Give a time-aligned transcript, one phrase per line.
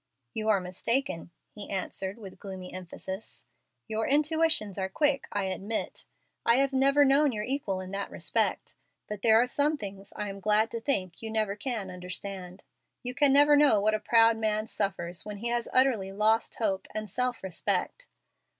[0.33, 3.45] "You are mistaken," he answered, with gloomy emphasis.
[3.87, 6.05] "Your intuitions are quick, I admit.
[6.43, 8.73] I have never known your equal in that respect.
[9.07, 12.63] But there are some things I am glad to think you never can understand.
[13.03, 16.87] You can never know what a proud man suffers when he has utterly lost hope
[16.95, 18.07] and self respect.